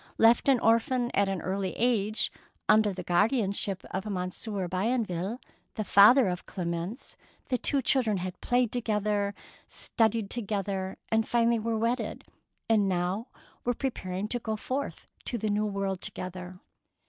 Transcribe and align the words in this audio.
Left 0.17 0.49
an 0.49 0.59
orphan 0.61 1.11
at 1.13 1.29
an 1.29 1.43
early 1.43 1.73
age, 1.75 2.31
under 2.67 2.91
the 2.91 3.03
guardianship 3.03 3.83
of 3.91 4.09
Monsieur 4.09 4.67
Bienville, 4.67 5.39
the 5.75 5.83
father 5.83 6.27
of 6.27 6.47
Clemence, 6.47 7.15
the 7.49 7.59
two 7.59 7.83
children 7.83 8.17
had 8.17 8.41
played 8.41 8.71
together, 8.71 9.35
studied 9.67 10.31
together, 10.31 10.97
and 11.09 11.27
finally 11.27 11.59
were 11.59 11.77
wedded, 11.77 12.23
and 12.67 12.89
now 12.89 13.27
were 13.63 13.75
preparing 13.75 14.27
to 14.29 14.39
go 14.39 14.55
forth 14.55 15.05
to 15.25 15.37
the 15.37 15.51
New 15.51 15.67
World 15.67 16.01
together. 16.01 16.59